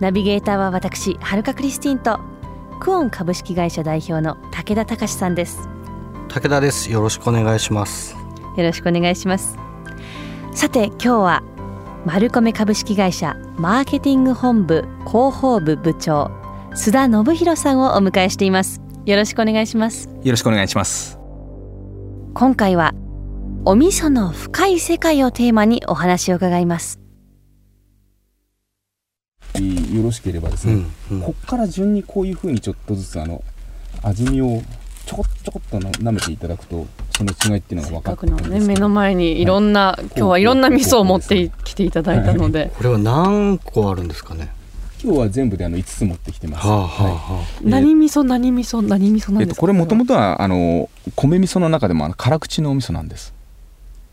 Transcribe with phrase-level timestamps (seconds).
[0.00, 2.20] ナビゲーターは私はるかクリスティンと
[2.80, 5.68] クオン株式会社代表の武田隆さんです。
[6.28, 6.90] 武田です。
[6.92, 8.16] よろしくお願いします。
[8.56, 9.56] よろしくお願いします。
[10.54, 11.42] さて今日は
[12.04, 16.30] マルコメ株式会社マーケティング本部広報部部長
[16.72, 18.80] 須田信弘さんをお迎えしています。
[19.04, 20.08] よろしくお願いします。
[20.08, 21.18] よろしくお願いします。
[22.34, 22.94] 今回は
[23.64, 27.00] お味噌の深い世界をテーマにお話を伺います
[29.98, 31.22] よろしければですね、うんうん。
[31.22, 33.42] こっから順にこういうふうにちょっとずつあの
[34.02, 34.62] 味見を
[35.06, 38.60] ちょこちょこっとな舐めていただくとその違いっていうのが分かってくるんですけど。
[38.60, 44.50] ね目の前にいろんな、今日はいろんな味噌を持ってきていただいたので、これは何個あるんですかね？
[45.02, 47.12] 今日は全部であの5つ持ってきてます、はあはあはい。
[47.12, 53.32] は何味噌何味噌何味噌なんえっと、ですか、これもともととはあの米味噌の中でもあの辛口のお味噌なんです。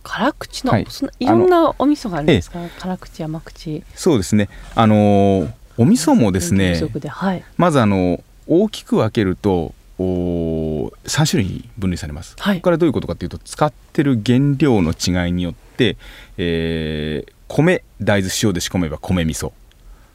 [0.03, 0.87] 辛口の、はい。
[1.19, 2.59] いろんなお味噌があるんですか？
[2.79, 3.83] 辛口甘口。
[3.95, 4.49] そうですね。
[4.75, 7.43] あのーお味噌もですねはい。
[7.57, 12.57] まずあの大きく分けるとお3種類に分類されます、はい。
[12.57, 15.97] ここからどういうことかというと使ってる原料の違いによって、
[16.37, 19.51] えー米大豆塩で仕込めば米味噌。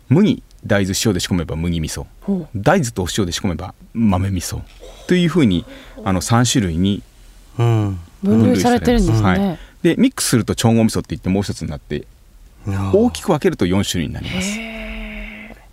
[0.08, 2.06] 麦大豆塩で仕込めば麦味噌。
[2.56, 4.61] 大豆とお塩で仕込めば豆味噌。
[5.06, 5.64] というふうに
[6.05, 7.03] あの3種類に
[7.56, 8.00] うん。
[8.22, 9.58] 分類されてるんですね、はい。
[9.83, 12.05] でミックスすると調合味噌って言ってもう一つになって
[12.66, 14.58] 大きく分けると4種類になります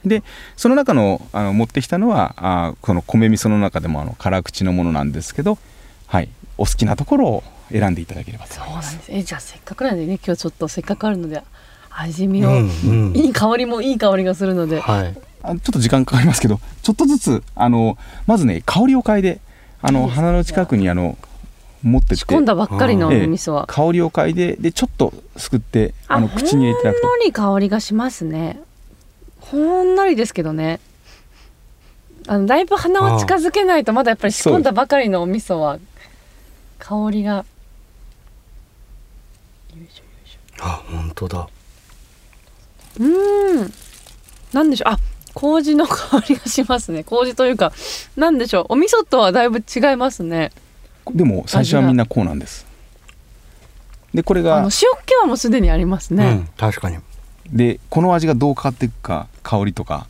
[0.06, 0.24] で
[0.56, 5.58] その中のあの持ってきたのはあこの米味噌の中でもあの辛口のものなんですけど、
[6.08, 9.12] はい、お好きなところを選んでいただければとそうなん思いますです。
[9.12, 11.42] えじゃあせっかくなんでね今日ちょっとせっかくあるので
[11.90, 13.18] 味見を、うんうん。
[13.18, 15.18] いい香りもいい香りがするので、はい。
[15.44, 19.40] あちょっと時間かかりますけどちょっとずつあのまずね香りを嗅いで
[19.82, 21.18] あの鼻の近くにあの
[21.84, 22.16] 持ってって。
[22.18, 27.08] 仕込んだばっかりの味噌は、香りを嗅いででちょっとすくってあの口に入れていただくと。
[27.08, 28.60] ほんのり香りがしますね
[29.52, 30.80] ほんのりですけどね。
[32.28, 35.80] あのだいぶ鼻を近づけないとまだやっぱり仕込んだばかりのお味噌は
[36.80, 37.46] 香りが。
[40.60, 41.48] あ本当だ。
[43.00, 43.74] うーん。
[44.54, 44.94] なんでしょう。
[44.94, 44.98] あ
[45.34, 47.04] 麹の香りがしますね。
[47.04, 47.72] 麹というか
[48.16, 48.66] なんでしょう。
[48.70, 50.52] お味噌とはだいぶ違いますね。
[51.14, 52.66] でも最初はみんなこうなんです。
[54.14, 54.72] でこれあがの塩
[55.06, 56.98] 気はもうすでにありますね、うん確かに。
[57.52, 60.08] でこの味がどう変わっていくか香りとか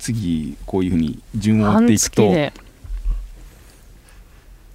[0.00, 2.32] 次こういうふうに順を追半っていくと。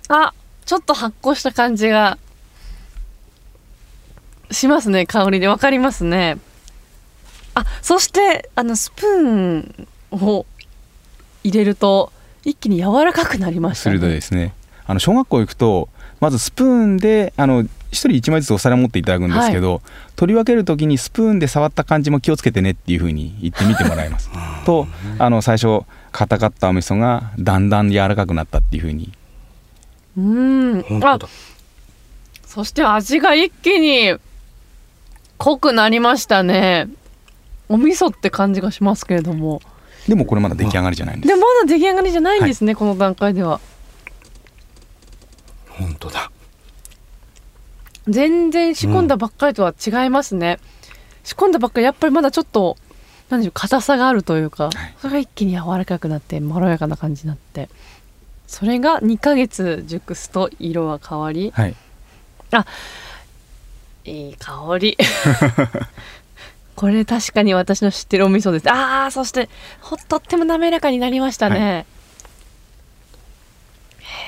[0.07, 0.33] あ
[0.65, 2.17] ちょっと発酵した感じが
[4.51, 5.49] しますね香りで。
[5.49, 6.37] わかりますね。
[7.55, 10.45] あそしてあのスプーンを
[11.43, 12.13] 入れると
[12.45, 13.97] 一気に柔らかくなりましたね。
[13.97, 14.53] 鋭いですね。
[14.87, 19.81] あの小学校行くとまずスプーンであの一人一枚ずつお皿持っていただくんですけど、
[20.15, 24.29] 取り分ける時にスプーンで触った感じも気をつけてねっていうふうに言ってみてもらいます。
[24.65, 24.87] と
[25.17, 29.11] あの最初硬かったお味噌がだんだん柔らかくなったっていうふうに。
[30.17, 30.85] うん。
[31.03, 31.19] あ
[32.45, 34.17] そして味が一気に
[35.37, 36.87] 濃くなりましたね。
[37.69, 39.61] お味噌って感じがしますけれども。
[40.07, 41.27] でもこれまだ出来上がりじゃないんです。
[41.27, 43.61] でもまだ出来上がりじゃないんですね、この段階では
[45.79, 46.31] 本当だ。
[48.07, 50.59] 全然仕込んだばっかりとは違いますね、
[51.23, 52.77] 仕込んだばっかりやっぱりまだちょっと
[53.29, 54.69] 何でしょう硬さがあるというか、
[54.99, 57.69] それが一気に柔らかくなってまろやかな感じになって。
[58.47, 61.51] それが2ヶ月熟すと色は変わり。
[61.51, 61.75] はい。
[64.05, 64.97] いい香り。
[66.75, 68.71] これ確かに私の知ってるお味噌です。
[68.71, 69.49] あーそして
[69.81, 71.85] ほとっても滑らかになりましたね、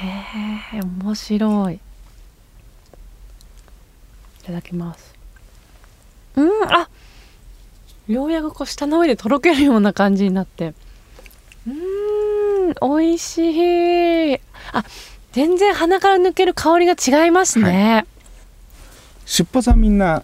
[0.04, 1.76] へえ面白い。
[1.76, 1.80] い
[4.44, 5.14] ただきます。
[6.36, 6.90] うんあ
[8.08, 10.74] ようやくこう舌の上でとろけるような感じになって。
[11.68, 13.38] うーん美味し
[14.34, 14.36] い。
[14.74, 14.84] あ
[15.32, 18.06] 全然鼻から抜ける香りが違いますね、
[19.26, 20.24] 出発はみんな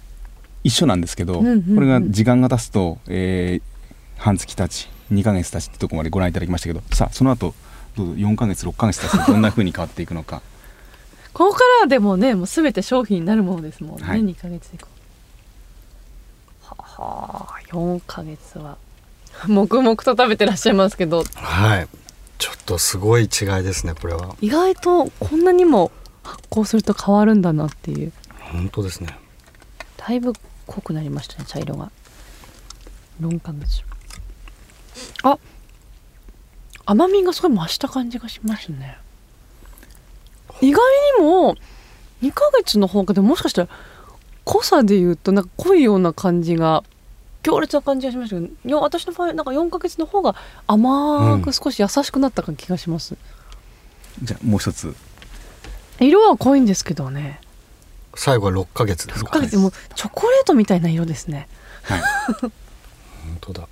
[0.64, 1.76] 一緒なんですけど、うんうんうん。
[1.76, 3.78] これが時間が経つと、えー
[4.18, 7.54] 半月経ち2ヶ月経ちってとこまでご覧いただきましたけどさあその後
[7.98, 10.42] どうぞ4ヶ月6ヶ月経つとどんな風に変わっていくのか。
[11.34, 14.22] ここからでもねもう全て商品になるものですもんね、はい。
[14.22, 14.88] 2ヶ月以降
[16.62, 18.78] はは4ヶ月は。
[19.48, 21.24] 黙々と食べてらっしゃいますけど。
[21.36, 21.88] はい。
[22.38, 23.30] ちょっとすごい違い
[23.64, 24.36] ですねこれは。
[24.42, 25.92] 意外とこんなにも
[26.24, 28.14] 発酵すると変わるんだなっていう。
[28.52, 29.18] 本当ですね。
[29.98, 30.34] だいぶ
[30.68, 31.92] 濃くなりましたね茶色が。
[33.22, 33.84] 4ヶ月。
[35.24, 35.38] あ
[36.88, 38.98] 甘みがすごい増した感じがしますね。
[40.62, 40.82] 意外
[41.20, 41.56] にも
[42.24, 43.70] 2ヶ月の方がでももしかしたら
[44.46, 46.84] 濃さで言うとなんか濃いような感じが
[47.44, 50.36] 強烈な感じがしましたけど私の場合なんか4ヶ月の方が
[50.66, 53.16] 甘く少し優しくなった気がします、
[54.24, 54.96] じゃあもう一つ。
[56.00, 57.42] 色は濃いんですけどね。
[58.16, 61.48] 最後は6ヶ月です6かヶ月もうチョコレートみたいな色ですね。
[61.84, 62.02] はい。
[62.42, 62.52] 本
[63.42, 63.68] 当だ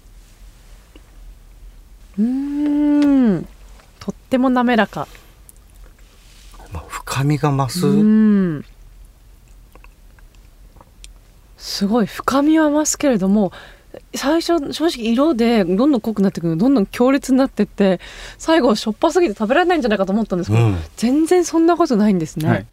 [2.18, 3.48] うーん。
[4.00, 5.08] とっても滑らか。
[6.72, 8.66] まあ深みが増す、うん。
[11.58, 13.52] すごい深みは増すけれども
[14.14, 18.00] 最初正直色でどんどん濃くなってくるどんどん強烈になってって
[18.38, 20.78] 最後しょっぱすぎて食べられないんじゃないかと思ったんですけど、うん。
[20.96, 22.68] 全然そんなことないんですね、はい。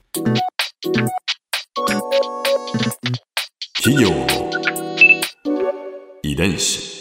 [3.77, 4.27] 企業の
[6.23, 6.92] 遺伝子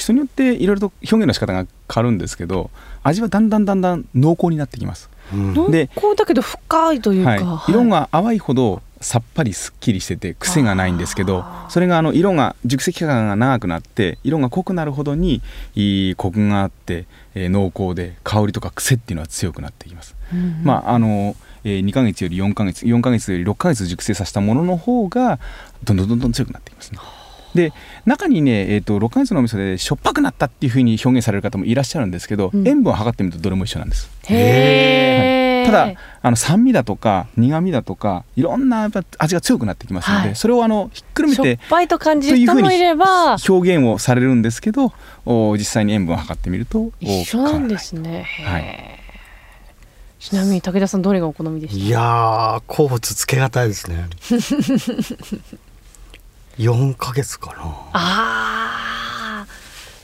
[0.00, 2.70] 人によっていろいろと表現の仕方が変わるんですけど
[3.02, 5.54] 味はだんだんだんだん濃厚になってきます、うん。
[5.54, 7.42] 濃で厚だけど深いというか、はい。
[7.42, 15.40] はい色が淡いほどさっぱりすっきりしてて癖がないんですけどそれがあの色が熟成期間が長くなって色が濃くなるほどに
[15.74, 25.38] いいコクがあって、えー濃厚で香りとか癖っていうのは強くなってきます、うんまああのえー2ヶ月より4ヶ月4ヶ月より6ヶ月熟成させたものの方が
[25.84, 26.98] どんどんどんどん強くなってきますね
[27.54, 27.72] で
[28.04, 32.66] 中にね、えー、と6ヶ月のお味噌でしょっぱくなったっていうふうに表現される方もいらっしゃるんですけど、うん。
[32.66, 34.10] 塩分を測ってみるとどれも一緒なんです。
[34.28, 35.66] へー。
[35.66, 35.92] ただ
[36.22, 40.36] あの酸味だとか苦味だとかいろんな味が強くなってきますので、はい。
[40.36, 44.92] それをあのひっくるめしょってぱいと感じる人もいれば表現をされるんですけど
[45.26, 49.00] お実際に塩分を測ってみるとお一緒なんですね、はい。
[50.18, 51.84] ちなみに武田さんどれがお好みでした？
[51.84, 54.06] いやー好物つけがたいですね
[56.60, 57.56] 4ヶ月かな。
[57.92, 59.60] あー。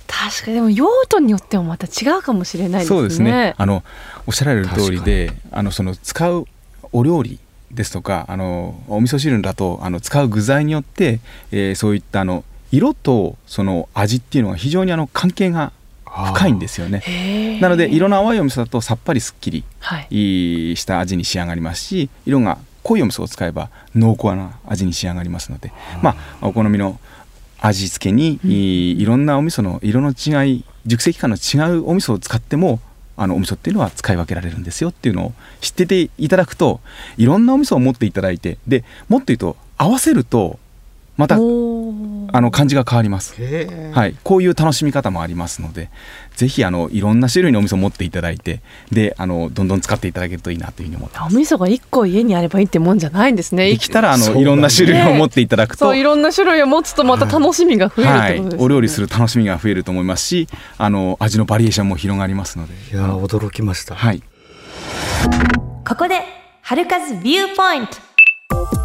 [0.08, 2.98] 確かにでも用途によってもまた違うかもしれないですね。
[2.98, 3.54] そうですね。
[3.58, 3.84] あの
[4.26, 6.46] おっしゃられる通りであのその使う
[6.92, 7.38] お料理
[7.70, 11.20] ですとかあのお味噌汁だとあの使う具材によって、
[11.52, 15.72] えーそういったあの色とその味っていうのが非常にあの関係が
[16.04, 17.58] 深いんですよね。
[17.60, 20.76] なので色の淡いお味噌だとさっぱりすっきりはいいい。
[20.76, 25.72] した味に仕上がりますし色が濃いお味噌を使えば濃厚な味に仕上がりますので、
[26.02, 27.00] まあお好みの
[27.58, 32.78] 味付けに、いろんなお味噌の色の違い熟成期間の違うお味噌を使っても
[33.16, 36.80] あのお味噌っていうのは使い分けられるんですよっていうのを知ってていただくと
[37.16, 40.58] いろんなお味噌を持っていただいてでもっと言うと合わせると
[41.16, 41.38] また
[42.32, 43.34] あの感じが変わります。
[43.92, 45.90] はい、こういう楽しみ方もありますので
[46.34, 48.60] ぜひあのいろんな種類のお味噌を持っていただいて
[48.90, 51.36] であのどんどん使っていただけるといいなというふうに思っておます。
[51.36, 53.68] 味噌が一個家にあればいいってもんじゃないんですね。
[53.68, 60.48] できたらあのいろんな種類を持っていただくと、そういろんな種類を持つとまた楽しみが増えるはいってことですね、お料理する楽しみが増えると思いますし
[60.78, 64.22] あの味のバリエーションも広がりますので、いやー驚きました、はい、
[65.86, 66.20] ここで
[66.62, 68.75] 春風ビューポイント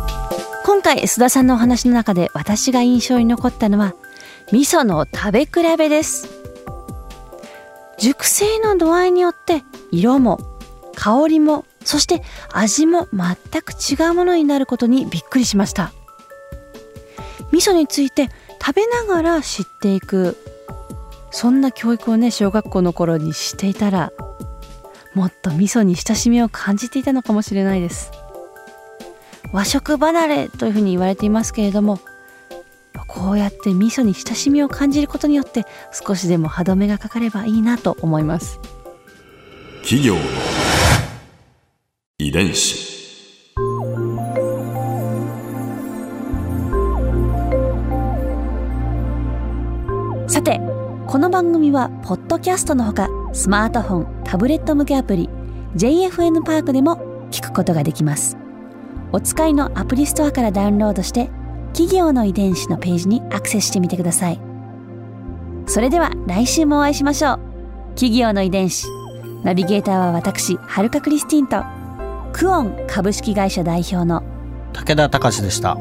[0.71, 3.93] 今回須田さんのお話の中で私が印象に残ったのは
[4.53, 6.29] 味噌の食べ比べです。
[7.99, 10.39] 熟成の度合いによって色も
[10.95, 12.23] 香りもそして
[12.53, 15.91] 味も全く違うものになることにびっくりしました。
[17.51, 18.29] 味噌について
[18.65, 20.37] 食べながら知っていく
[21.31, 24.13] そんな教育をね小学校の頃にしていたら
[25.15, 28.20] もっと味噌に親しみを感じていたのかもしれないです。
[29.51, 31.99] 和食離れというふうに言われていますけれども
[33.07, 38.59] こうやって味噌に親しみを感じることによって少しでも歯止めがかかればいいなと思います。
[39.81, 40.21] 企業の
[42.19, 42.89] 遺伝子。
[50.27, 50.61] さて
[51.07, 55.29] この番組はポッドキャストのほかスマートフォンタブレット向けアプリ
[55.75, 58.40] JFN パークでも聞くことができます
[59.13, 61.29] お使いのアプリストアからダウンロードして
[61.73, 64.39] 企業の遺伝子のページにアクセスしてみてください。
[65.67, 67.39] それでは来週もお会いしましょう。
[67.95, 68.87] 企業の遺伝子。
[69.43, 71.63] ナビゲーターは私はるかクリスティンと
[72.31, 74.23] クオン株式会社代表の
[74.73, 75.77] 武田隆でした。